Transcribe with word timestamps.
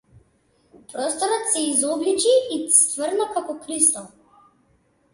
Просторот 0.93 1.45
се 1.53 1.61
изобличи 1.67 2.33
и 2.57 2.59
стврдна 2.81 3.31
како 3.39 3.59
кристал. 3.69 4.13